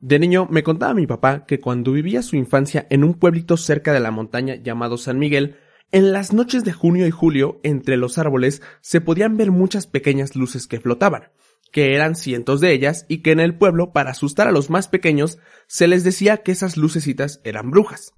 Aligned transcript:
De 0.00 0.18
niño 0.18 0.48
me 0.50 0.62
contaba 0.62 0.94
mi 0.94 1.06
papá 1.06 1.44
que 1.44 1.60
cuando 1.60 1.92
vivía 1.92 2.22
su 2.22 2.36
infancia 2.36 2.86
en 2.88 3.04
un 3.04 3.14
pueblito 3.14 3.58
cerca 3.58 3.92
de 3.92 4.00
la 4.00 4.10
montaña 4.10 4.54
llamado 4.54 4.96
San 4.96 5.18
Miguel, 5.18 5.56
en 5.92 6.12
las 6.12 6.32
noches 6.32 6.64
de 6.64 6.72
junio 6.72 7.06
y 7.06 7.10
julio, 7.10 7.60
entre 7.64 7.96
los 7.96 8.16
árboles, 8.16 8.62
se 8.80 9.00
podían 9.00 9.36
ver 9.36 9.50
muchas 9.50 9.86
pequeñas 9.86 10.36
luces 10.36 10.66
que 10.66 10.80
flotaban, 10.80 11.24
que 11.70 11.94
eran 11.94 12.14
cientos 12.14 12.60
de 12.60 12.72
ellas 12.72 13.04
y 13.08 13.18
que 13.18 13.32
en 13.32 13.40
el 13.40 13.58
pueblo, 13.58 13.92
para 13.92 14.12
asustar 14.12 14.48
a 14.48 14.52
los 14.52 14.70
más 14.70 14.88
pequeños, 14.88 15.38
se 15.66 15.86
les 15.86 16.02
decía 16.02 16.38
que 16.38 16.52
esas 16.52 16.76
lucecitas 16.76 17.40
eran 17.44 17.70
brujas. 17.70 18.14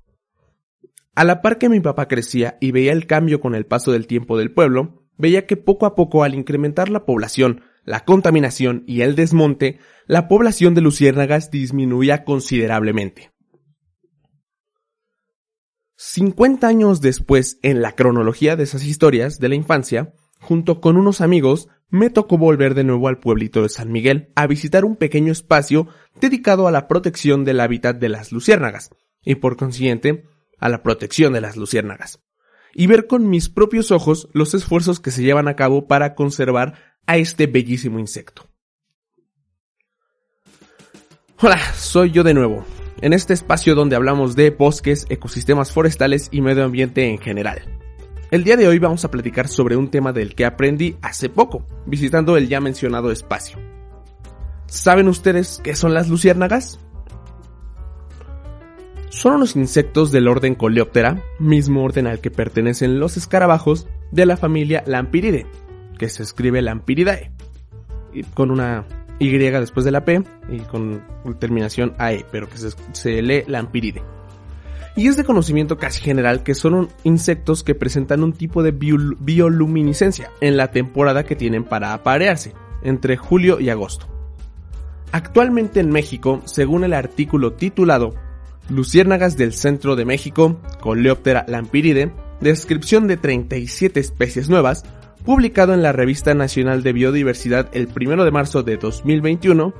A 1.14 1.25
la 1.25 1.42
par 1.42 1.59
que 1.59 1.69
mi 1.69 1.80
papá 1.80 2.06
crecía 2.09 2.59
y 2.61 2.70
veía 2.70 2.92
el 2.92 3.06
cambio 3.06 3.41
con 3.41 3.55
el 3.55 3.67
paso 3.67 3.91
del 3.91 4.06
tiempo 4.06 4.39
del 4.39 4.53
pueblo, 4.53 5.03
veía 5.19 5.47
que 5.47 5.56
poco 5.56 5.87
a 5.87 5.95
poco 5.95 6.23
al 6.23 6.34
incrementar 6.34 6.91
la 6.91 7.05
población, 7.05 7.62
la 7.84 8.04
contaminación 8.04 8.84
y 8.86 9.02
el 9.02 9.14
desmonte, 9.14 9.78
la 10.06 10.28
población 10.28 10.74
de 10.74 10.80
luciérnagas 10.80 11.50
disminuía 11.50 12.24
considerablemente. 12.24 13.32
50 15.97 16.66
años 16.66 17.00
después, 17.00 17.58
en 17.62 17.80
la 17.80 17.92
cronología 17.92 18.56
de 18.56 18.64
esas 18.64 18.84
historias 18.84 19.39
de 19.39 19.48
la 19.48 19.55
infancia, 19.55 20.12
junto 20.41 20.80
con 20.80 20.97
unos 20.97 21.20
amigos, 21.20 21.69
me 21.91 22.11
tocó 22.11 22.39
volver 22.39 22.74
de 22.74 22.84
nuevo 22.84 23.06
al 23.06 23.20
pueblito 23.20 23.62
de 23.62 23.69
San 23.69 23.92
Miguel 23.92 24.33
a 24.34 24.46
visitar 24.46 24.84
un 24.84 24.96
pequeño 24.96 25.30
espacio 25.30 25.89
dedicado 26.20 26.67
a 26.67 26.72
la 26.72 26.89
protección 26.89 27.44
del 27.44 27.61
hábitat 27.61 27.98
de 27.98 28.08
las 28.08 28.33
luciérnagas, 28.33 28.91
y 29.22 29.36
por 29.36 29.56
consiguiente, 29.56 30.24
a 30.58 30.69
la 30.69 30.83
protección 30.83 31.34
de 31.34 31.41
las 31.41 31.56
luciérnagas, 31.56 32.20
y 32.74 32.86
ver 32.86 33.06
con 33.06 33.28
mis 33.28 33.48
propios 33.48 33.91
ojos 33.91 34.28
los 34.33 34.55
esfuerzos 34.55 35.00
que 35.00 35.11
se 35.11 35.22
llevan 35.22 35.48
a 35.48 35.55
cabo 35.55 35.86
para 35.86 36.14
conservar 36.14 36.92
a 37.06 37.17
este 37.17 37.47
bellísimo 37.47 37.98
insecto. 37.98 38.47
Hola, 41.41 41.58
soy 41.75 42.12
yo 42.12 42.22
de 42.22 42.34
nuevo, 42.34 42.64
en 43.00 43.12
este 43.12 43.34
espacio 43.34 43.75
donde 43.75 43.97
hablamos 43.97 44.36
de 44.36 44.50
bosques, 44.50 45.06
ecosistemas 45.08 45.73
forestales 45.73 46.28
y 46.30 46.41
medio 46.41 46.64
ambiente 46.64 47.08
en 47.08 47.19
general. 47.19 47.62
El 48.30 48.45
día 48.45 48.56
de 48.56 48.69
hoy 48.69 48.78
vamos 48.78 49.05
a 49.05 49.11
platicar 49.11 49.48
sobre 49.48 49.77
un 49.77 49.91
tema 49.91 50.12
del 50.12 50.34
que 50.34 50.45
aprendí 50.45 50.97
hace 51.03 51.28
poco, 51.28 51.67
visitando 51.84 52.36
el 52.36 52.48
ya 52.48 52.61
mencionado 52.61 53.11
espacio. 53.11 53.58
¿Saben 54.67 55.08
ustedes 55.08 55.61
qué 55.62 55.75
son 55.75 55.92
las 55.92 56.08
luciérnagas? 56.08 56.78
Son 59.11 59.34
unos 59.34 59.56
insectos 59.56 60.12
del 60.12 60.28
orden 60.28 60.55
Coleoptera, 60.55 61.23
mismo 61.39 61.84
orden 61.84 62.06
al 62.06 62.20
que 62.20 62.30
pertenecen 62.30 62.98
los 62.98 63.19
escarabajos 63.19 63.86
de 64.11 64.25
la 64.25 64.39
familia 64.39 64.83
Lampiridae, 64.86 65.47
que 66.03 66.08
se 66.08 66.25
escribe 66.25 66.61
Lampiridae, 66.62 67.31
con 68.34 68.50
una 68.50 68.84
y 69.20 69.31
después 69.31 69.84
de 69.84 69.92
la 69.92 70.05
P 70.05 70.25
y 70.50 70.58
con 70.62 71.00
terminación 71.39 71.95
AE, 71.97 72.27
pero 72.33 72.48
que 72.48 72.56
se, 72.58 73.22
lee 73.22 73.45
Lampiride. 73.47 74.03
Y 74.97 75.06
es 75.06 75.17
de 75.17 75.23
conocimiento 75.23 75.78
casi 75.78 76.00
general 76.03 76.42
que 76.42 76.56
son 76.56 76.89
insectos 77.05 77.62
que 77.62 77.77
presentan 77.77 78.25
un 78.25 78.33
tipo 78.33 78.64
de 78.64 78.73
bioluminiscencia 78.73 80.33
en 80.40 80.57
la 80.57 80.73
temporada 80.73 81.23
que 81.23 81.36
tienen 81.36 81.63
para 81.63 81.92
aparearse, 81.92 82.52
entre 82.83 83.17
julio 83.17 83.61
y 83.61 83.70
agosto. 83.70 84.08
Actualmente 85.13 85.79
en 85.79 85.90
México, 85.90 86.42
según 86.46 86.83
el 86.83 86.95
artículo 86.95 87.52
titulado 87.52 88.17
Luciérnagas 88.69 89.36
del 89.36 89.52
centro 89.52 89.95
de 89.95 90.05
México, 90.05 90.61
Coleoptera 90.80 91.45
lampiride, 91.46 92.11
descripción 92.40 93.07
de 93.07 93.19
37 93.19 94.01
especies 94.01 94.48
nuevas, 94.48 94.84
publicado 95.24 95.74
en 95.74 95.83
la 95.83 95.92
Revista 95.92 96.34
Nacional 96.34 96.83
de 96.83 96.92
Biodiversidad 96.92 97.68
el 97.72 97.88
1 97.94 98.24
de 98.24 98.30
marzo 98.30 98.62
de 98.62 98.77
2021, 98.77 99.72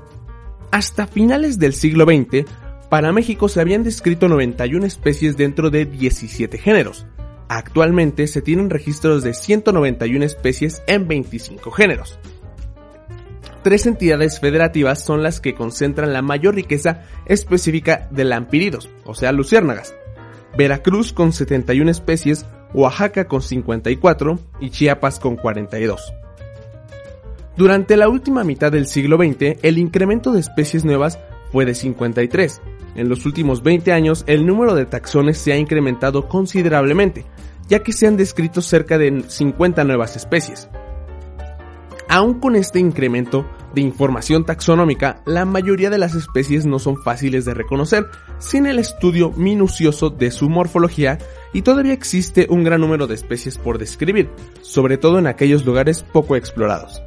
hasta 0.71 1.07
finales 1.07 1.59
del 1.59 1.75
siglo 1.75 2.05
XX, 2.05 2.47
para 2.89 3.13
México 3.13 3.49
se 3.49 3.61
habían 3.61 3.83
descrito 3.83 4.29
91 4.29 4.85
especies 4.87 5.37
dentro 5.37 5.71
de 5.71 5.87
17 5.87 6.59
géneros. 6.59 7.07
Actualmente 7.49 8.27
se 8.27 8.43
tienen 8.43 8.71
registros 8.71 9.23
de 9.23 9.35
191 9.35 10.25
especies 10.25 10.83
en 10.87 11.09
25 11.09 11.71
géneros. 11.71 12.19
Tres 13.63 13.87
entidades 13.87 14.41
federativas 14.41 15.05
son 15.05 15.23
las 15.23 15.41
que 15.41 15.55
concentran 15.55 16.13
la 16.13 16.23
mayor 16.23 16.55
riqueza 16.55 17.03
específica 17.27 18.09
de 18.11 18.25
lampiridos, 18.25 18.91
o 19.05 19.15
sea, 19.15 19.33
luciérnagas. 19.33 19.95
Veracruz 20.57 21.13
con 21.13 21.33
71 21.33 21.91
especies, 21.91 22.45
Oaxaca 22.75 23.27
con 23.27 23.43
54 23.43 24.39
y 24.61 24.71
Chiapas 24.71 25.19
con 25.19 25.37
42. 25.37 26.13
Durante 27.57 27.97
la 27.97 28.09
última 28.09 28.45
mitad 28.45 28.73
del 28.73 28.87
siglo 28.87 29.19
XX, 29.19 29.59
el 29.63 29.79
incremento 29.79 30.33
de 30.33 30.41
especies 30.41 30.85
nuevas 30.85 31.19
fue 31.53 31.67
de 31.67 31.75
53. 31.75 32.63
En 32.95 33.09
los 33.09 33.27
últimos 33.27 33.63
20 33.63 33.93
años, 33.93 34.25
el 34.27 34.47
número 34.47 34.75
de 34.75 34.87
taxones 34.87 35.39
se 35.39 35.53
ha 35.53 35.57
incrementado 35.57 36.29
considerablemente, 36.29 37.27
ya 37.69 37.83
que 37.83 37.93
se 37.93 38.07
han 38.07 38.17
descrito 38.17 38.63
cerca 38.63 38.97
de 38.97 39.25
50 39.29 39.85
nuevas 39.85 40.17
especies. 40.17 40.69
Aún 42.13 42.41
con 42.41 42.57
este 42.57 42.79
incremento 42.79 43.47
de 43.75 43.81
información 43.81 44.45
taxonómica, 44.45 45.23
la 45.25 45.47
mayoría 45.47 45.89
de 45.89 45.97
las 45.97 46.15
especies 46.15 46.67
no 46.67 46.79
son 46.79 47.03
fáciles 47.03 47.47
de 47.47 47.55
reconocer 47.55 48.05
sin 48.39 48.67
el 48.67 48.79
estudio 48.79 49.31
minucioso 49.31 50.11
de 50.11 50.31
su 50.31 50.51
morfología 50.51 51.17
y 51.55 51.63
todavía 51.63 51.95
existe 51.95 52.49
un 52.51 52.65
gran 52.65 52.83
número 52.83 53.07
de 53.07 53.15
especies 53.15 53.57
por 53.57 53.79
describir, 53.79 54.29
sobre 54.61 54.99
todo 54.99 55.19
en 55.21 55.27
aquellos 55.27 55.65
lugares 55.65 56.03
poco 56.03 56.37
explorados. 56.37 57.03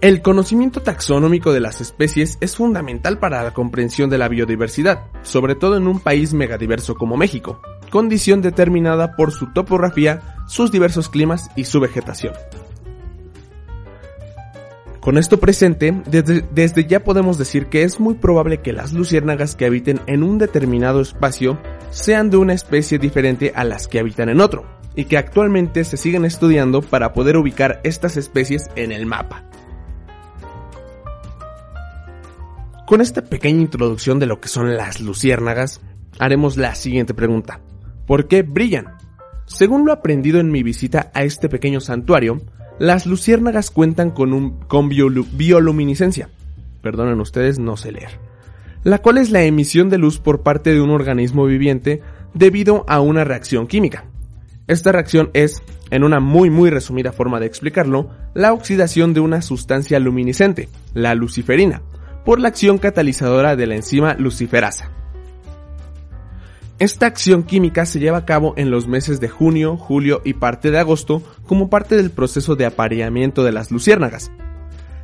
El 0.00 0.22
conocimiento 0.22 0.80
taxonómico 0.80 1.52
de 1.52 1.60
las 1.60 1.82
especies 1.82 2.38
es 2.40 2.56
fundamental 2.56 3.18
para 3.18 3.42
la 3.42 3.52
comprensión 3.52 4.08
de 4.08 4.16
la 4.16 4.28
biodiversidad, 4.28 5.02
sobre 5.20 5.54
todo 5.54 5.76
en 5.76 5.86
un 5.86 6.00
país 6.00 6.32
megadiverso 6.32 6.94
como 6.94 7.18
México, 7.18 7.60
condición 7.90 8.40
determinada 8.40 9.16
por 9.16 9.32
su 9.32 9.52
topografía, 9.52 10.38
sus 10.48 10.72
diversos 10.72 11.10
climas 11.10 11.50
y 11.56 11.64
su 11.64 11.78
vegetación. 11.78 12.32
Con 15.02 15.18
esto 15.18 15.40
presente, 15.40 16.00
desde, 16.06 16.44
desde, 16.52 16.86
ya 16.86 17.02
podemos 17.02 17.36
decir 17.36 17.66
que 17.66 17.82
es 17.82 17.98
muy 17.98 18.14
probable 18.14 18.60
que 18.60 18.72
las 18.72 18.92
luciérnagas 18.92 19.56
que 19.56 19.66
habiten 19.66 20.00
en 20.06 20.22
un 20.22 20.38
determinado 20.38 21.00
espacio 21.00 21.58
sean 21.90 22.30
de 22.30 22.36
una 22.36 22.52
especie 22.52 23.00
diferente 23.00 23.50
a 23.56 23.64
las 23.64 23.88
que 23.88 23.98
habitan 23.98 24.28
en 24.28 24.40
otro, 24.40 24.64
y 24.94 25.06
que 25.06 25.18
actualmente 25.18 25.82
se 25.82 25.96
siguen 25.96 26.24
estudiando 26.24 26.82
para 26.82 27.14
poder 27.14 27.36
ubicar 27.36 27.80
estas 27.82 28.16
especies 28.16 28.70
en 28.76 28.92
el 28.92 29.06
mapa. 29.06 29.44
Con 32.86 33.00
esta 33.00 33.22
pequeña 33.22 33.60
introducción 33.60 34.20
de 34.20 34.26
lo 34.26 34.40
que 34.40 34.46
son 34.46 34.76
las 34.76 35.00
luciérnagas, 35.00 35.80
haremos 36.20 36.56
la 36.56 36.76
siguiente 36.76 37.12
pregunta. 37.12 37.58
¿Por 38.06 38.28
qué 38.28 38.42
brillan? 38.42 38.98
Según 39.46 39.84
lo 39.84 39.92
aprendido 39.92 40.38
en 40.38 40.52
mi 40.52 40.62
visita 40.62 41.10
a 41.12 41.24
este 41.24 41.48
pequeño 41.48 41.80
santuario, 41.80 42.40
las 42.78 43.06
luciérnagas 43.06 43.70
cuentan 43.70 44.10
con, 44.10 44.32
un, 44.32 44.58
con 44.60 44.88
bioluminiscencia. 44.88 46.28
Perdonen 46.82 47.20
ustedes, 47.20 47.58
no 47.58 47.76
sé 47.76 47.92
leer. 47.92 48.18
La 48.84 48.98
cual 48.98 49.18
es 49.18 49.30
la 49.30 49.42
emisión 49.42 49.88
de 49.88 49.98
luz 49.98 50.18
por 50.18 50.42
parte 50.42 50.72
de 50.72 50.80
un 50.80 50.90
organismo 50.90 51.44
viviente 51.46 52.02
debido 52.34 52.84
a 52.88 53.00
una 53.00 53.24
reacción 53.24 53.66
química. 53.66 54.04
Esta 54.66 54.92
reacción 54.92 55.30
es, 55.32 55.62
en 55.90 56.04
una 56.04 56.20
muy 56.20 56.50
muy 56.50 56.70
resumida 56.70 57.12
forma 57.12 57.40
de 57.40 57.46
explicarlo, 57.46 58.10
la 58.34 58.52
oxidación 58.52 59.14
de 59.14 59.20
una 59.20 59.42
sustancia 59.42 59.98
luminiscente, 59.98 60.68
la 60.94 61.14
luciferina, 61.14 61.82
por 62.24 62.40
la 62.40 62.48
acción 62.48 62.78
catalizadora 62.78 63.56
de 63.56 63.66
la 63.66 63.76
enzima 63.76 64.14
luciferasa. 64.14 65.01
Esta 66.78 67.06
acción 67.06 67.44
química 67.44 67.86
se 67.86 68.00
lleva 68.00 68.18
a 68.18 68.24
cabo 68.24 68.54
en 68.56 68.70
los 68.70 68.88
meses 68.88 69.20
de 69.20 69.28
junio, 69.28 69.76
julio 69.76 70.20
y 70.24 70.34
parte 70.34 70.70
de 70.70 70.78
agosto 70.78 71.22
como 71.46 71.70
parte 71.70 71.96
del 71.96 72.10
proceso 72.10 72.56
de 72.56 72.66
apareamiento 72.66 73.44
de 73.44 73.52
las 73.52 73.70
luciérnagas. 73.70 74.32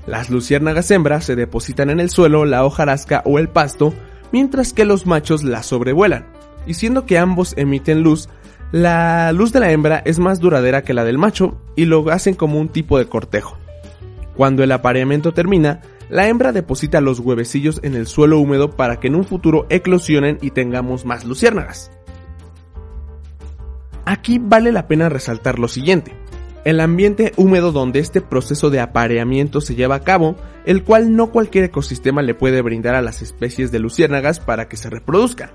Las 0.07 0.31
luciérnagas 0.31 0.91
hembras 0.91 1.25
se 1.25 1.37
depositan 1.37 1.91
en 1.91 2.01
el 2.01 2.11
suelo, 2.11 2.47
la 2.47 2.65
hojarasca 2.65 3.23
o 3.27 3.39
el 3.39 3.49
pasto, 3.49 3.93
mientras 4.33 4.73
que 4.73 4.85
los 4.85 5.07
machos 5.07 5.45
la 5.45 5.63
sobrevuelan, 5.63 6.27
y 6.67 6.75
siendo 6.75 7.07
que 7.07 7.19
ambos 7.19 7.55
emiten 7.57 8.03
luz, 8.03 8.29
la 8.73 9.33
luz 9.33 9.53
de 9.53 9.61
la 9.61 9.71
hembra 9.71 10.03
es 10.05 10.19
más 10.19 10.41
duradera 10.41 10.83
que 10.83 10.95
la 10.95 11.05
del 11.05 11.17
macho 11.17 11.61
y 11.77 11.85
lo 11.85 12.11
hacen 12.11 12.35
como 12.35 12.59
un 12.59 12.69
tipo 12.69 12.99
de 12.99 13.07
cortejo. 13.07 13.57
Cuando 14.37 14.63
el 14.63 14.73
apareamiento 14.73 15.33
termina, 15.33 15.81
la 16.09 16.29
hembra 16.29 16.53
deposita 16.53 17.01
los 17.01 17.21
huevecillos 17.21 17.81
en 17.83 17.95
el 17.95 18.07
suelo 18.07 18.39
húmedo 18.39 18.71
para 18.71 18.99
que 19.01 19.09
en 19.09 19.15
un 19.15 19.25
futuro 19.25 19.67
eclosionen 19.69 20.39
y 20.41 20.51
tengamos 20.51 21.05
más 21.05 21.25
luciérnagas. 21.25 21.91
Aquí 24.05 24.39
vale 24.39 24.73
la 24.73 24.89
pena 24.89 25.11
resaltar 25.11 25.59
lo 25.59 25.69
siguiente. 25.69 26.15
El 26.65 26.81
ambiente 26.81 27.33
húmedo 27.37 27.73
donde 27.73 27.99
este 27.99 28.21
proceso 28.21 28.71
de 28.71 28.81
apareamiento 28.81 29.61
se 29.61 29.75
lleva 29.75 29.97
a 29.97 30.01
cabo, 30.01 30.37
el 30.65 30.83
cual 30.83 31.15
no 31.15 31.31
cualquier 31.31 31.65
ecosistema 31.65 32.23
le 32.23 32.35
puede 32.35 32.63
brindar 32.63 32.95
a 32.95 33.03
las 33.03 33.23
especies 33.23 33.71
de 33.71 33.79
luciérnagas 33.79 34.41
para 34.41 34.69
que 34.69 34.77
se 34.77 34.91
reproduzcan. 34.91 35.51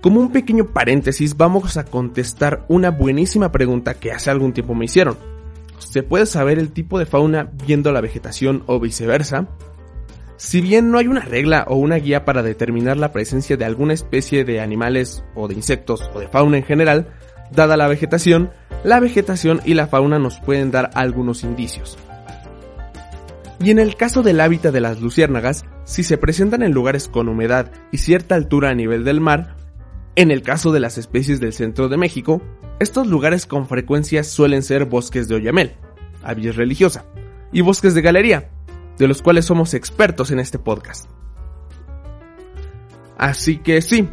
Como 0.00 0.20
un 0.20 0.32
pequeño 0.32 0.66
paréntesis, 0.66 1.36
vamos 1.36 1.76
a 1.76 1.84
contestar 1.84 2.64
una 2.68 2.90
buenísima 2.90 3.52
pregunta 3.52 3.94
que 3.94 4.10
hace 4.10 4.30
algún 4.30 4.52
tiempo 4.52 4.74
me 4.74 4.86
hicieron. 4.86 5.31
¿Se 5.90 6.02
puede 6.02 6.26
saber 6.26 6.58
el 6.58 6.72
tipo 6.72 6.98
de 6.98 7.06
fauna 7.06 7.50
viendo 7.66 7.92
la 7.92 8.00
vegetación 8.00 8.62
o 8.66 8.80
viceversa? 8.80 9.48
Si 10.36 10.60
bien 10.60 10.90
no 10.90 10.98
hay 10.98 11.06
una 11.06 11.20
regla 11.20 11.66
o 11.68 11.76
una 11.76 11.96
guía 11.96 12.24
para 12.24 12.42
determinar 12.42 12.96
la 12.96 13.12
presencia 13.12 13.56
de 13.56 13.64
alguna 13.64 13.92
especie 13.92 14.44
de 14.44 14.60
animales 14.60 15.24
o 15.34 15.48
de 15.48 15.54
insectos 15.54 16.10
o 16.14 16.20
de 16.20 16.28
fauna 16.28 16.56
en 16.56 16.64
general, 16.64 17.08
dada 17.50 17.76
la 17.76 17.88
vegetación, 17.88 18.50
la 18.84 19.00
vegetación 19.00 19.60
y 19.64 19.74
la 19.74 19.86
fauna 19.86 20.18
nos 20.18 20.40
pueden 20.40 20.70
dar 20.70 20.90
algunos 20.94 21.44
indicios. 21.44 21.98
Y 23.60 23.70
en 23.70 23.78
el 23.78 23.94
caso 23.94 24.22
del 24.22 24.40
hábitat 24.40 24.72
de 24.72 24.80
las 24.80 25.00
luciérnagas, 25.00 25.64
si 25.84 26.02
se 26.02 26.18
presentan 26.18 26.62
en 26.62 26.72
lugares 26.72 27.08
con 27.08 27.28
humedad 27.28 27.70
y 27.92 27.98
cierta 27.98 28.34
altura 28.34 28.70
a 28.70 28.74
nivel 28.74 29.04
del 29.04 29.20
mar, 29.20 29.54
en 30.14 30.30
el 30.30 30.42
caso 30.42 30.72
de 30.72 30.80
las 30.80 30.98
especies 30.98 31.40
del 31.40 31.52
centro 31.52 31.88
de 31.88 31.96
México, 31.96 32.42
estos 32.80 33.06
lugares 33.06 33.46
con 33.46 33.66
frecuencia 33.66 34.24
suelen 34.24 34.62
ser 34.62 34.84
bosques 34.84 35.28
de 35.28 35.36
oyamel, 35.36 35.72
avis 36.22 36.56
religiosa, 36.56 37.06
y 37.52 37.60
bosques 37.62 37.94
de 37.94 38.02
galería, 38.02 38.50
de 38.98 39.08
los 39.08 39.22
cuales 39.22 39.46
somos 39.46 39.72
expertos 39.74 40.30
en 40.30 40.38
este 40.38 40.58
podcast. 40.58 41.08
Así 43.16 43.58
que 43.58 43.80
sí, 43.80 44.08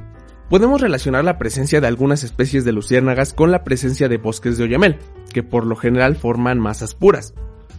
podemos 0.50 0.80
relacionar 0.80 1.24
la 1.26 1.38
presencia 1.38 1.82
de 1.82 1.88
algunas 1.88 2.24
especies 2.24 2.64
de 2.64 2.72
luciérnagas 2.72 3.34
con 3.34 3.52
la 3.52 3.64
presencia 3.64 4.08
de 4.08 4.18
bosques 4.18 4.58
de 4.58 4.66
oyamel, 4.66 4.98
que 5.34 5.44
por 5.44 5.66
lo 5.66 5.76
general 5.76 6.16
forman 6.16 6.60
masas 6.60 6.96
puras, 6.96 7.34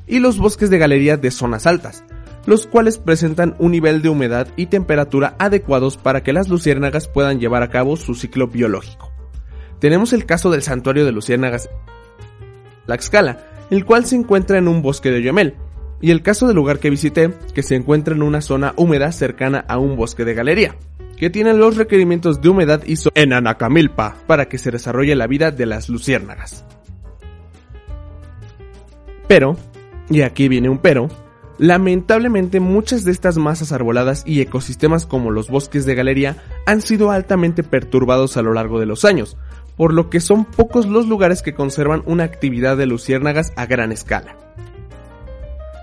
y 0.06 0.19
los 0.19 0.38
bosques 0.38 0.70
de 0.70 0.78
galería 0.78 1.17
de 1.17 1.31
zonas 1.31 1.67
altas, 1.67 2.05
los 2.47 2.67
cuales 2.67 2.99
presentan 2.99 3.55
un 3.59 3.73
nivel 3.73 4.03
de 4.03 4.09
humedad 4.09 4.49
y 4.57 4.67
temperatura 4.67 5.35
adecuados 5.39 5.97
para 5.97 6.23
que 6.23 6.33
las 6.33 6.49
luciérnagas 6.49 7.09
puedan 7.09 7.41
llevar 7.41 7.63
a 7.63 7.71
cabo 7.71 7.97
su 7.97 8.15
ciclo 8.15 8.49
biológico. 8.49 9.11
Tenemos 9.79 10.13
el 10.13 10.27
caso 10.27 10.51
del 10.51 10.63
santuario 10.63 11.05
de 11.05 11.13
luciérnagas 11.13 11.71
Laxcala, 12.87 13.47
el 13.71 13.85
cual 13.85 14.05
se 14.05 14.17
encuentra 14.17 14.59
en 14.59 14.69
un 14.69 14.83
bosque 14.83 15.11
de 15.11 15.19
oyamel, 15.19 15.55
y 16.01 16.11
el 16.11 16.23
caso 16.23 16.47
del 16.47 16.57
lugar 16.57 16.79
que 16.79 16.91
visité, 16.91 17.33
que 17.55 17.63
se 17.63 17.77
encuentra 17.77 18.15
en 18.15 18.23
una 18.23 18.41
zona 18.41 18.75
húmeda 18.77 19.13
cercana 19.13 19.65
a 19.69 19.79
un 19.79 19.97
bosque 19.97 20.25
de 20.25 20.35
galería, 20.35 20.77
que 21.17 21.31
tiene 21.31 21.53
los 21.53 21.77
requerimientos 21.77 22.41
de 22.41 22.49
humedad 22.49 22.83
y 22.87 22.95
en 23.15 23.33
Anacamilpa 23.33 24.17
para 24.27 24.47
que 24.49 24.59
se 24.59 24.71
desarrolle 24.71 25.15
la 25.15 25.27
vida 25.27 25.51
de 25.51 25.67
las 25.67 25.89
luciérnagas. 25.89 26.65
Pero, 29.29 29.57
y 30.09 30.23
aquí 30.23 30.49
viene 30.49 30.69
un 30.69 30.79
pero, 30.79 31.09
lamentablemente 31.61 32.59
muchas 32.59 33.05
de 33.05 33.12
estas 33.12 33.37
masas 33.37 33.71
arboladas 33.71 34.23
y 34.25 34.41
ecosistemas 34.41 35.05
como 35.05 35.31
los 35.31 35.51
bosques 35.51 35.85
de 35.85 35.95
galería 35.95 36.39
han 36.65 36.81
sido 36.81 37.11
altamente 37.11 37.62
perturbados 37.62 38.39
a 38.39 38.43
lo 38.43 38.55
largo 38.55 38.81
de 38.81 38.87
los 38.87 39.05
años, 39.05 39.37
por 39.77 39.93
lo 39.93 40.09
que 40.09 40.21
son 40.21 40.47
pocos 40.47 40.87
los 40.87 41.07
lugares 41.07 41.43
que 41.43 41.53
conservan 41.53 42.03
una 42.07 42.25
actividad 42.25 42.79
de 42.79 42.87
luciérnagas 42.87 43.53
a 43.57 43.67
gran 43.67 43.93
escala. 43.93 44.39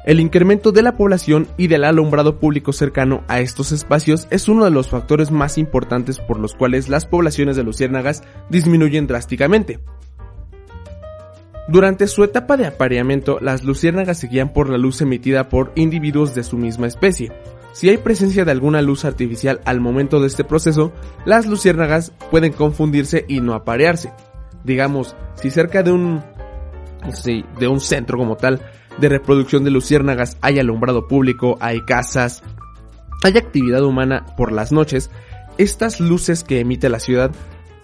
El 0.04 0.20
incremento 0.20 0.72
de 0.72 0.82
la 0.82 0.98
población 0.98 1.48
y 1.58 1.68
del 1.68 1.84
alumbrado 1.84 2.40
público 2.40 2.74
cercano 2.74 3.24
a 3.28 3.40
estos 3.40 3.72
espacios 3.72 4.28
es 4.32 4.50
uno 4.50 4.66
de 4.66 4.72
los 4.72 4.90
factores 4.90 5.30
más 5.30 5.60
importantes 5.60 6.18
por 6.18 6.40
los 6.40 6.56
cuales 6.56 6.90
las 6.90 7.06
poblaciones 7.06 7.56
de 7.56 7.64
luciérnagas 7.64 8.24
disminuyen 8.50 9.06
drásticamente. 9.06 9.80
Durante 11.68 12.08
su 12.08 12.24
etapa 12.24 12.56
de 12.56 12.66
apareamiento, 12.66 13.40
las 13.42 13.66
luciérnagas 13.66 14.20
se 14.20 14.28
guían 14.28 14.54
por 14.54 14.70
la 14.70 14.78
luz 14.78 15.02
emitida 15.02 15.50
por 15.50 15.74
individuos 15.76 16.34
de 16.34 16.44
su 16.44 16.58
misma 16.58 16.88
especie. 16.88 17.34
Si 17.74 17.90
hay 17.90 17.98
presencia 17.98 18.46
de 18.46 18.52
alguna 18.52 18.82
luz 18.82 19.04
artificial 19.04 19.60
al 19.66 19.82
momento 19.82 20.22
de 20.22 20.28
este 20.28 20.46
proceso, 20.46 20.94
las 21.26 21.46
luciérnagas 21.46 22.14
pueden 22.32 22.54
confundirse 22.54 23.26
y 23.28 23.42
no 23.42 23.54
aparearse. 23.54 24.14
Digamos, 24.64 25.16
si 25.36 25.50
cerca 25.50 25.84
de 25.84 25.92
un, 25.92 26.24
de 27.60 27.68
un 27.68 27.82
centro 27.82 28.18
como 28.18 28.38
tal 28.38 28.62
de 28.98 29.10
reproducción 29.10 29.66
de 29.66 29.72
luciérnagas, 29.72 30.38
hay 30.42 30.60
alumbrado 30.60 31.08
público, 31.08 31.58
hay 31.60 31.82
casas, 31.82 32.44
hay 33.24 33.38
actividad 33.38 33.84
humana 33.84 34.26
por 34.38 34.54
las 34.54 34.72
noches, 34.72 35.12
estas 35.58 36.00
luces 36.00 36.46
que 36.46 36.62
emite 36.62 36.88
la 36.88 37.00
ciudad 37.00 37.32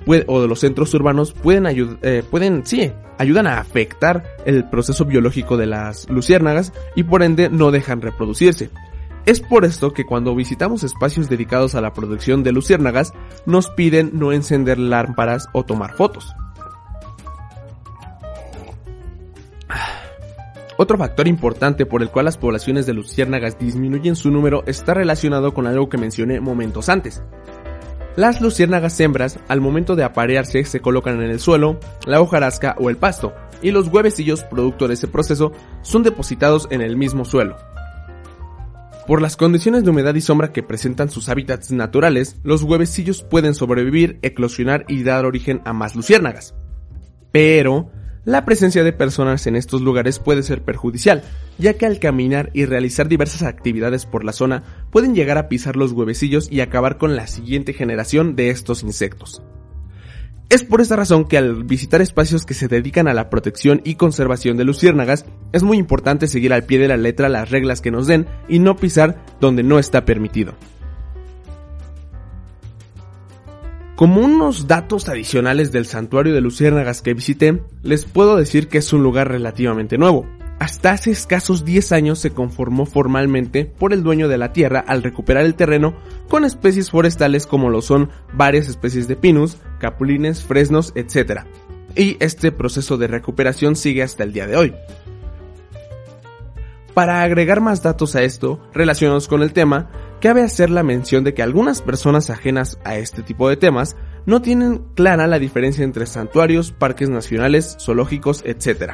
o 0.06 0.42
de 0.42 0.48
los 0.48 0.60
centros 0.60 0.94
urbanos 0.94 1.32
pueden 1.34 1.66
ayudar, 1.66 1.98
eh, 2.02 2.24
pueden, 2.30 2.66
sí, 2.66 2.92
ayudan 3.18 3.48
a 3.48 3.60
afectar 3.60 4.24
el 4.46 4.70
proceso 4.70 5.06
biológico 5.06 5.58
de 5.58 5.68
las 5.68 6.10
luciérnagas 6.10 6.74
y 6.96 7.04
por 7.04 7.24
ende 7.24 7.50
no 7.50 7.72
dejan 7.72 8.02
reproducirse. 8.02 8.70
Es 9.26 9.40
por 9.40 9.64
esto 9.64 9.94
que 9.94 10.06
cuando 10.06 10.36
visitamos 10.36 10.84
espacios 10.84 11.30
dedicados 11.30 11.76
a 11.76 11.82
la 11.82 11.94
producción 11.94 12.44
de 12.44 12.52
luciérnagas, 12.52 13.14
nos 13.46 13.70
piden 13.70 14.12
no 14.14 14.34
encender 14.34 14.78
lámparas 14.78 15.48
o 15.54 15.64
tomar 15.64 15.96
fotos. 15.96 16.36
Otro 20.78 20.98
factor 20.98 21.28
importante 21.28 21.86
por 21.86 22.02
el 22.02 22.10
cual 22.10 22.26
las 22.26 22.38
poblaciones 22.38 22.86
de 22.86 22.94
luciérnagas 22.94 23.58
disminuyen 23.58 24.16
su 24.16 24.32
número 24.32 24.64
está 24.66 24.94
relacionado 24.94 25.54
con 25.54 25.68
algo 25.68 25.88
que 25.88 25.98
mencioné 25.98 26.42
momentos 26.42 26.90
antes. 26.90 27.22
Las 28.16 28.42
luciérnagas 28.42 29.00
hembras, 29.00 29.40
al 29.48 29.60
momento 29.60 29.96
de 29.96 30.04
aparearse, 30.04 30.64
se 30.66 30.82
colocan 30.82 31.20
en 31.22 31.32
el 31.32 31.40
suelo, 31.40 31.80
la 32.06 32.22
hojarasca 32.22 32.76
o 32.80 32.92
el 32.92 32.98
pasto, 32.98 33.34
y 33.64 33.72
los 33.72 33.88
huevecillos 33.88 34.44
producto 34.44 34.88
de 34.88 34.94
ese 34.94 35.08
proceso 35.08 35.52
son 35.82 36.04
depositados 36.04 36.68
en 36.70 36.82
el 36.82 36.96
mismo 36.96 37.26
suelo. 37.26 37.58
Por 39.08 39.20
las 39.20 39.36
condiciones 39.36 39.84
de 39.84 39.90
humedad 39.90 40.14
y 40.14 40.22
sombra 40.22 40.54
que 40.54 40.62
presentan 40.62 41.10
sus 41.10 41.28
hábitats 41.28 41.72
naturales, 41.72 42.38
los 42.44 42.62
huevecillos 42.62 43.24
pueden 43.24 43.56
sobrevivir, 43.56 44.20
eclosionar 44.22 44.86
y 44.88 45.02
dar 45.02 45.26
origen 45.26 45.62
a 45.66 45.74
más 45.74 45.96
luciérnagas. 45.96 46.54
Pero, 47.32 47.90
la 48.26 48.46
presencia 48.46 48.84
de 48.86 48.94
personas 48.94 49.48
en 49.48 49.58
estos 49.58 49.82
lugares 49.82 50.20
puede 50.20 50.44
ser 50.44 50.62
perjudicial, 50.62 51.24
ya 51.58 51.74
que 51.74 51.86
al 51.86 52.00
caminar 52.00 52.52
y 52.54 52.66
realizar 52.66 53.10
diversas 53.10 53.44
actividades 53.44 54.06
por 54.06 54.24
la 54.24 54.32
zona 54.32 54.83
pueden 54.94 55.16
llegar 55.16 55.40
a 55.40 55.50
pisar 55.50 55.76
los 55.76 55.92
huevecillos 55.92 56.50
y 56.52 56.62
acabar 56.62 57.00
con 57.00 57.16
la 57.16 57.26
siguiente 57.26 57.74
generación 57.74 58.36
de 58.36 58.52
estos 58.52 58.84
insectos. 58.84 59.42
Es 60.50 60.64
por 60.64 60.82
esta 60.82 60.96
razón 60.96 61.26
que 61.26 61.36
al 61.40 61.64
visitar 61.64 62.00
espacios 62.00 62.46
que 62.46 62.54
se 62.54 62.68
dedican 62.68 63.08
a 63.08 63.16
la 63.16 63.32
protección 63.32 63.82
y 63.84 63.96
conservación 63.96 64.56
de 64.56 64.66
luciérnagas, 64.66 65.26
es 65.52 65.64
muy 65.64 65.80
importante 65.80 66.28
seguir 66.28 66.54
al 66.54 66.66
pie 66.66 66.78
de 66.78 66.88
la 66.88 66.98
letra 66.98 67.28
las 67.28 67.50
reglas 67.50 67.82
que 67.82 67.90
nos 67.90 68.06
den 68.06 68.28
y 68.48 68.60
no 68.60 68.76
pisar 68.76 69.26
donde 69.42 69.64
no 69.64 69.80
está 69.80 70.06
permitido. 70.06 70.54
Como 73.96 74.22
unos 74.22 74.68
datos 74.68 75.10
adicionales 75.10 75.72
del 75.72 75.88
santuario 75.88 76.36
de 76.36 76.42
luciérnagas 76.42 77.02
que 77.02 77.16
visité, 77.16 77.64
les 77.82 78.06
puedo 78.06 78.36
decir 78.36 78.68
que 78.68 78.78
es 78.78 78.94
un 78.94 79.02
lugar 79.02 79.30
relativamente 79.30 79.98
nuevo. 79.98 80.28
Hasta 80.64 80.92
hace 80.92 81.12
escasos 81.12 81.66
10 81.66 81.92
años 81.92 82.20
se 82.20 82.32
conformó 82.32 82.86
formalmente 82.86 83.66
por 83.66 83.92
el 83.92 84.02
dueño 84.02 84.30
de 84.30 84.38
la 84.38 84.54
tierra 84.54 84.82
al 84.88 85.04
recuperar 85.04 85.44
el 85.44 85.56
terreno 85.56 85.94
con 86.30 86.46
especies 86.46 86.90
forestales 86.90 87.48
como 87.48 87.70
lo 87.70 87.82
son 87.82 88.12
varias 88.32 88.70
especies 88.70 89.10
de 89.10 89.18
pinus, 89.18 89.58
capulines, 89.80 90.42
fresnos, 90.42 90.94
etc. 90.96 91.42
Y 91.98 92.16
este 92.22 92.54
proceso 92.54 92.96
de 92.96 93.08
recuperación 93.08 93.76
sigue 93.76 94.04
hasta 94.04 94.24
el 94.24 94.32
día 94.32 94.48
de 94.48 94.56
hoy. 94.56 94.74
Para 96.94 97.24
agregar 97.24 97.60
más 97.60 97.84
datos 97.84 98.16
a 98.16 98.24
esto, 98.24 98.62
relacionados 98.74 99.28
con 99.28 99.44
el 99.44 99.52
tema, 99.52 99.92
cabe 100.22 100.44
hacer 100.44 100.70
la 100.70 100.84
mención 100.84 101.26
de 101.26 101.34
que 101.34 101.44
algunas 101.44 101.82
personas 101.82 102.30
ajenas 102.30 102.80
a 102.86 102.96
este 102.96 103.22
tipo 103.22 103.50
de 103.50 103.58
temas 103.58 103.98
no 104.26 104.42
tienen 104.42 104.82
clara 104.96 105.28
la 105.28 105.40
diferencia 105.40 105.84
entre 105.84 106.06
santuarios, 106.06 106.72
parques 106.72 107.10
nacionales, 107.10 107.76
zoológicos, 107.82 108.44
etc. 108.46 108.94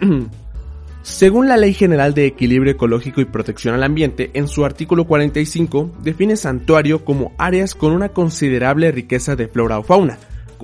Según 1.02 1.48
la 1.48 1.56
Ley 1.56 1.74
General 1.74 2.14
de 2.14 2.26
Equilibrio 2.26 2.72
Ecológico 2.72 3.20
y 3.20 3.26
Protección 3.26 3.74
al 3.74 3.82
Ambiente, 3.82 4.30
en 4.34 4.48
su 4.48 4.64
artículo 4.64 5.06
45 5.06 5.90
define 6.02 6.36
santuario 6.36 7.04
como 7.04 7.32
áreas 7.36 7.74
con 7.74 7.92
una 7.92 8.08
considerable 8.08 8.90
riqueza 8.90 9.36
de 9.36 9.48
flora 9.48 9.78
o 9.78 9.82
fauna, 9.82 10.18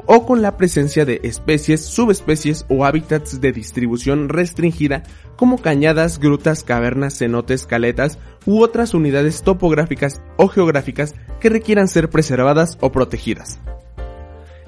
o 0.06 0.24
con 0.24 0.40
la 0.40 0.56
presencia 0.56 1.04
de 1.04 1.20
especies, 1.24 1.84
subespecies 1.84 2.64
o 2.68 2.86
hábitats 2.86 3.40
de 3.40 3.52
distribución 3.52 4.28
restringida 4.30 5.02
como 5.36 5.58
cañadas, 5.58 6.18
grutas, 6.18 6.64
cavernas, 6.64 7.18
cenotes, 7.18 7.66
caletas 7.66 8.18
u 8.46 8.62
otras 8.62 8.94
unidades 8.94 9.42
topográficas 9.42 10.22
o 10.36 10.48
geográficas 10.48 11.14
que 11.40 11.50
requieran 11.50 11.88
ser 11.88 12.08
preservadas 12.08 12.78
o 12.80 12.92
protegidas. 12.92 13.60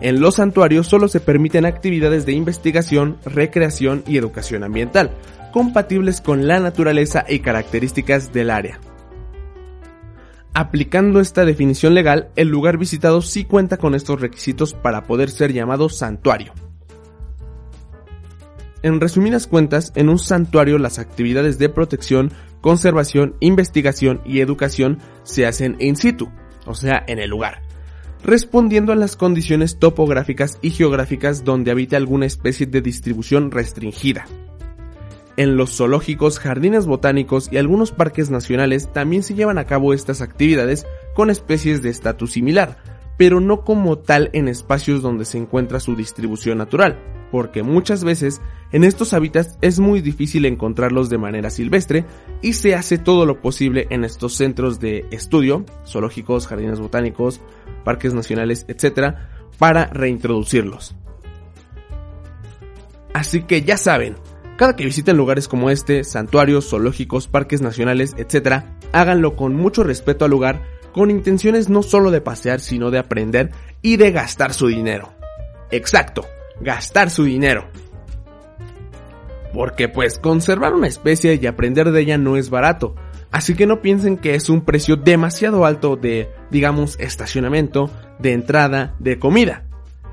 En 0.02 0.18
los 0.18 0.35
santuarios 0.35 0.88
solo 0.88 1.06
se 1.06 1.21
permiten 1.21 1.64
actividades 1.64 2.26
de 2.26 2.32
investigación, 2.32 3.18
recreación 3.25 4.02
y 4.04 4.18
educación 4.18 4.64
ambiental, 4.64 5.12
compatibles 5.52 6.21
con 6.21 6.49
la 6.49 6.59
naturaleza 6.59 7.25
y 7.28 7.38
características 7.38 8.32
del 8.32 8.50
área. 8.50 8.80
Aplicando 10.54 11.21
esta 11.21 11.44
definición 11.44 11.94
legal, 11.94 12.30
el 12.35 12.49
lugar 12.49 12.78
visitado 12.78 13.23
sí 13.23 13.44
cuenta 13.44 13.76
con 13.76 13.94
estos 13.94 14.21
requisitos 14.21 14.75
para 14.75 15.04
poder 15.04 15.30
ser 15.30 15.52
llamado 15.52 15.88
santuario. 15.88 16.52
En 18.82 19.00
resumidas 19.00 19.47
cuentas, 19.47 19.92
en 19.94 20.09
un 20.09 20.18
santuario 20.18 20.78
las 20.78 20.99
actividades 20.99 21.61
de 21.61 21.68
protección, 21.68 22.32
conservación, 22.61 23.37
investigación 23.38 24.21
y 24.25 24.40
educación 24.40 24.99
se 25.23 25.47
hacen 25.47 25.76
in 25.78 25.94
situ, 25.94 26.28
o 26.66 26.75
sea, 26.75 27.04
en 27.06 27.21
el 27.21 27.30
lugar, 27.30 27.62
respondiendo 28.25 28.93
a 28.93 28.97
las 28.97 29.17
condiciones 29.17 29.79
topográficas 29.79 30.59
y 30.62 30.71
geográficas 30.71 31.45
donde 31.45 31.71
habita 31.71 31.97
alguna 31.97 32.26
especie 32.26 32.67
de 32.67 32.81
distribución 32.81 33.50
restringida. 33.50 34.26
En 35.37 35.57
los 35.57 35.76
zoológicos, 35.76 36.38
jardines 36.38 36.87
botánicos 36.87 37.49
y 37.50 37.57
algunos 37.57 37.91
parques 37.91 38.31
nacionales 38.31 38.93
también 38.93 39.23
se 39.23 39.35
llevan 39.35 39.59
a 39.59 39.64
cabo 39.64 39.95
estas 39.95 40.21
actividades 40.21 40.87
con 41.14 41.31
especies 41.31 41.83
de 41.83 41.88
estatus 41.88 42.33
similar, 42.33 42.76
pero 43.16 43.40
no 43.40 43.62
como 43.64 43.99
tal 43.99 44.31
en 44.33 44.49
espacios 44.49 45.02
donde 45.02 45.25
se 45.25 45.38
encuentra 45.38 45.81
su 45.81 45.95
distribución 45.97 46.59
natural, 46.59 46.99
porque 47.31 47.62
muchas 47.62 48.04
veces 48.04 48.40
en 48.73 48.85
estos 48.85 49.12
hábitats 49.12 49.59
es 49.61 49.81
muy 49.81 50.00
difícil 50.00 50.45
encontrarlos 50.45 51.09
de 51.11 51.19
manera 51.19 51.50
silvestre 51.50 52.04
y 52.40 52.54
se 52.54 52.75
hace 52.75 52.99
todo 52.99 53.26
lo 53.26 53.40
posible 53.40 53.87
en 53.90 54.04
estos 54.04 54.35
centros 54.35 54.81
de 54.81 55.07
estudio, 55.11 55.64
zoológicos, 55.87 56.47
jardines 56.47 56.81
botánicos, 56.81 57.40
parques 57.85 58.14
nacionales, 58.14 58.64
etc., 58.69 59.14
para 59.59 59.87
reintroducirlos. 59.87 60.95
Así 63.14 63.42
que 63.42 63.62
ya 63.62 63.76
saben, 63.76 64.16
cada 64.57 64.76
que 64.76 64.85
visiten 64.85 65.16
lugares 65.16 65.49
como 65.49 65.71
este, 65.71 66.04
santuarios, 66.04 66.69
zoológicos, 66.69 67.28
parques 67.28 67.61
nacionales, 67.61 68.14
etc., 68.16 68.64
háganlo 68.92 69.37
con 69.37 69.54
mucho 69.54 69.83
respeto 69.83 70.25
al 70.25 70.31
lugar 70.31 70.62
con 70.92 71.11
intenciones 71.11 71.68
no 71.68 71.82
solo 71.82 72.11
de 72.11 72.20
pasear, 72.20 72.61
sino 72.61 72.90
de 72.90 72.99
aprender 72.99 73.50
y 73.80 73.96
de 73.96 74.12
gastar 74.12 74.54
su 74.54 74.68
dinero. 74.68 75.12
Exacto, 75.70 76.26
gastar 76.61 77.11
su 77.11 77.25
dinero. 77.25 77.66
Porque 79.52 79.88
pues 79.88 80.18
conservar 80.18 80.75
una 80.75 80.87
especie 80.87 81.38
y 81.40 81.46
aprender 81.46 81.90
de 81.90 82.00
ella 82.00 82.18
no 82.18 82.37
es 82.37 82.50
barato, 82.50 82.94
así 83.30 83.54
que 83.54 83.66
no 83.66 83.82
piensen 83.82 84.16
que 84.16 84.34
es 84.34 84.49
un 84.49 84.62
precio 84.62 84.96
demasiado 84.96 85.66
alto 85.66 85.96
de, 85.96 86.30
digamos, 86.50 86.99
estacionamiento, 86.99 87.90
de 88.18 88.32
entrada, 88.32 88.94
de 88.99 89.18
comida. 89.18 89.64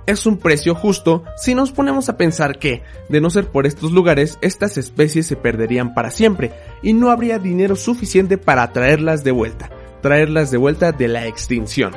Es 0.07 0.25
un 0.25 0.37
precio 0.37 0.73
justo 0.73 1.23
si 1.37 1.53
nos 1.53 1.71
ponemos 1.71 2.09
a 2.09 2.17
pensar 2.17 2.57
que, 2.57 2.81
de 3.09 3.21
no 3.21 3.29
ser 3.29 3.47
por 3.47 3.67
estos 3.67 3.91
lugares, 3.91 4.39
estas 4.41 4.77
especies 4.77 5.27
se 5.27 5.35
perderían 5.35 5.93
para 5.93 6.09
siempre 6.09 6.51
y 6.81 6.93
no 6.93 7.11
habría 7.11 7.37
dinero 7.37 7.75
suficiente 7.75 8.37
para 8.37 8.71
traerlas 8.73 9.23
de 9.23 9.31
vuelta 9.31 9.69
traerlas 10.01 10.51
de 10.51 10.57
vuelta 10.57 10.91
de 10.91 11.07
la 11.07 11.27
extinción. 11.27 11.93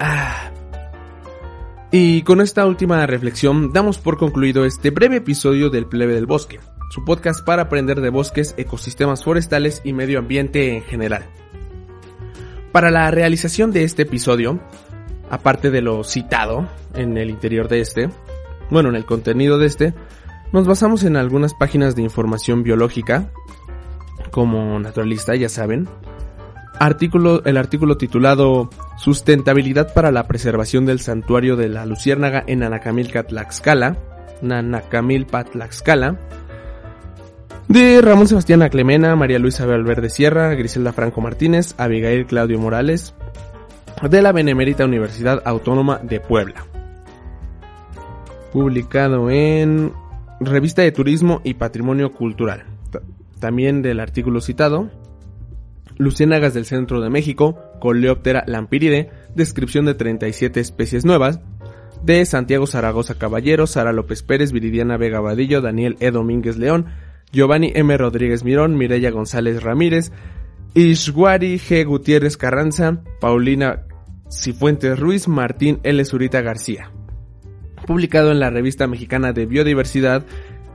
Ah. 0.00 0.50
Y 1.90 2.22
con 2.22 2.40
esta 2.40 2.66
última 2.66 3.06
reflexión 3.06 3.72
damos 3.72 3.98
por 3.98 4.18
concluido 4.18 4.64
este 4.64 4.90
breve 4.90 5.16
episodio 5.16 5.70
del 5.70 5.86
Plebe 5.86 6.14
del 6.14 6.26
Bosque, 6.26 6.60
su 6.90 7.04
podcast 7.04 7.44
para 7.44 7.62
aprender 7.62 8.00
de 8.00 8.10
bosques, 8.10 8.54
ecosistemas 8.56 9.24
forestales 9.24 9.80
y 9.84 9.92
medio 9.92 10.18
ambiente 10.18 10.76
en 10.76 10.82
general. 10.82 11.24
Para 12.72 12.90
la 12.90 13.10
realización 13.10 13.72
de 13.72 13.84
este 13.84 14.02
episodio, 14.02 14.60
aparte 15.30 15.70
de 15.70 15.80
lo 15.80 16.04
citado 16.04 16.68
en 16.94 17.16
el 17.16 17.30
interior 17.30 17.68
de 17.68 17.80
este, 17.80 18.10
bueno, 18.70 18.90
en 18.90 18.96
el 18.96 19.06
contenido 19.06 19.58
de 19.58 19.66
este, 19.66 19.94
nos 20.52 20.66
basamos 20.66 21.04
en 21.04 21.16
algunas 21.16 21.54
páginas 21.54 21.96
de 21.96 22.02
información 22.02 22.62
biológica 22.62 23.30
como 24.30 24.78
naturalista, 24.78 25.34
ya 25.34 25.48
saben. 25.48 25.88
Artículo, 26.78 27.42
el 27.44 27.56
artículo 27.56 27.96
titulado 27.96 28.68
Sustentabilidad 28.98 29.94
para 29.94 30.10
la 30.10 30.26
preservación 30.26 30.86
del 30.86 31.00
santuario 31.00 31.56
de 31.56 31.68
la 31.68 31.86
Luciérnaga 31.86 32.44
en 32.46 32.62
Anacamilca 32.62 33.24
Tlaxcala, 33.24 33.96
de 37.68 38.00
Ramón 38.00 38.28
Sebastián 38.28 38.62
Aclemena, 38.62 39.16
María 39.16 39.38
Luisa 39.38 39.66
Valverde 39.66 40.10
Sierra, 40.10 40.54
Griselda 40.54 40.92
Franco 40.92 41.20
Martínez, 41.20 41.74
Abigail 41.78 42.26
Claudio 42.26 42.58
Morales, 42.58 43.14
de 44.08 44.22
la 44.22 44.32
Benemérita 44.32 44.84
Universidad 44.84 45.42
Autónoma 45.44 45.98
de 46.02 46.20
Puebla. 46.20 46.66
Publicado 48.52 49.30
en 49.30 49.92
Revista 50.40 50.82
de 50.82 50.92
Turismo 50.92 51.40
y 51.42 51.54
Patrimonio 51.54 52.12
Cultural 52.12 52.64
también 53.40 53.82
del 53.82 54.00
artículo 54.00 54.40
citado, 54.40 54.90
luciérnagas 55.98 56.54
del 56.54 56.64
centro 56.64 57.00
de 57.00 57.10
México, 57.10 57.58
Coleoptera 57.80 58.44
lampiride, 58.46 59.10
descripción 59.34 59.84
de 59.86 59.94
37 59.94 60.60
especies 60.60 61.04
nuevas, 61.04 61.40
de 62.02 62.24
Santiago 62.24 62.66
Zaragoza 62.66 63.16
Caballero, 63.16 63.66
Sara 63.66 63.92
López 63.92 64.22
Pérez, 64.22 64.52
Viridiana 64.52 64.96
Vega 64.96 65.20
Vadillo, 65.20 65.60
Daniel 65.60 65.96
E. 66.00 66.10
Domínguez 66.10 66.56
León, 66.56 66.86
Giovanni 67.32 67.72
M. 67.74 67.96
Rodríguez 67.96 68.44
Mirón, 68.44 68.76
Mireya 68.76 69.10
González 69.10 69.62
Ramírez, 69.62 70.12
Ishwari 70.74 71.58
G. 71.58 71.84
Gutiérrez 71.84 72.36
Carranza, 72.36 73.02
Paulina 73.20 73.86
Cifuentes 74.30 74.98
Ruiz, 74.98 75.28
Martín 75.28 75.80
L. 75.82 76.04
Zurita 76.04 76.42
García. 76.42 76.90
Publicado 77.86 78.30
en 78.30 78.40
la 78.40 78.50
revista 78.50 78.86
mexicana 78.86 79.32
de 79.32 79.46
biodiversidad 79.46 80.24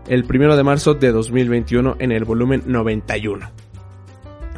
el 0.08 0.24
primero 0.26 0.56
de 0.56 0.64
marzo 0.64 0.94
de 0.94 1.12
2021 1.12 1.96
en 2.00 2.12
el 2.12 2.26
volumen 2.26 2.64
91. 2.66 3.50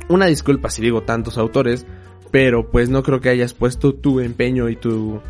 Una 0.09 0.25
disculpa 0.25 0.69
si 0.69 0.81
digo 0.81 1.03
tantos 1.03 1.37
autores, 1.37 1.85
pero 2.31 2.69
pues 2.69 2.89
no 2.89 3.03
creo 3.03 3.21
que 3.21 3.29
hayas 3.29 3.53
puesto 3.53 3.93
tu 3.93 4.19
empeño 4.19 4.69
y 4.69 4.75
tu 4.75 5.21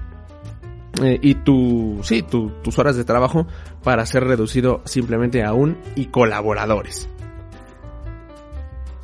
eh, 1.02 1.20
y 1.22 1.36
tu 1.36 2.00
sí 2.04 2.22
tus 2.24 2.80
horas 2.80 2.96
de 2.96 3.04
trabajo 3.04 3.48
para 3.84 4.06
ser 4.06 4.26
reducido 4.26 4.82
simplemente 4.86 5.44
a 5.44 5.54
un 5.54 5.78
y 5.96 6.06
colaboradores. 6.06 7.10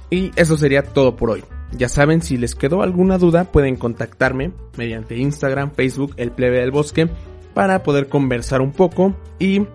Y 0.09 0.31
eso 0.35 0.57
sería 0.57 0.83
todo 0.83 1.15
por 1.15 1.31
hoy. 1.31 1.43
Ya 1.71 1.87
saben, 1.87 2.21
si 2.21 2.37
les 2.37 2.55
quedó 2.55 2.81
alguna 2.81 3.17
duda, 3.19 3.45
pueden 3.45 3.75
contactarme 3.75 4.51
mediante 4.75 5.17
Instagram, 5.17 5.71
Facebook, 5.71 6.13
El 6.17 6.31
Plebe 6.31 6.61
del 6.61 6.71
Bosque, 6.71 7.07
para 7.53 7.83
poder 7.83 8.07
conversar 8.07 8.61
un 8.61 8.71
poco 8.71 9.13
y 9.37 9.67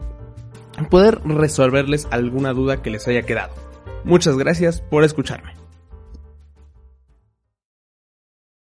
poder 0.90 1.21
resolverles 1.25 2.07
alguna 2.11 2.52
duda 2.52 2.83
que 2.83 2.90
les 2.90 3.07
haya 3.09 3.23
quedado. 3.23 3.54
Muchas 4.04 4.37
gracias 4.37 4.81
por 4.81 5.04
escucharme. 5.04 5.63